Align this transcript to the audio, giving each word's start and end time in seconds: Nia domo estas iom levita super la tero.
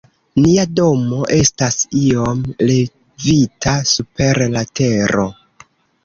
Nia 0.43 0.61
domo 0.77 1.17
estas 1.33 1.75
iom 1.99 2.39
levita 2.69 3.73
super 3.91 4.41
la 4.55 4.63
tero. 4.81 5.27